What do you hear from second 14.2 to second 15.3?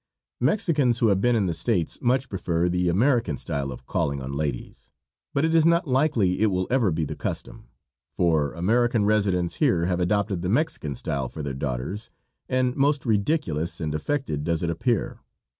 does it appear.